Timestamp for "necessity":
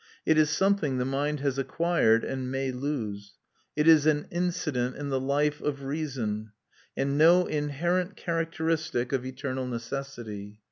9.67-10.59